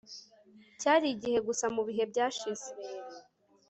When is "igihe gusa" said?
1.15-1.65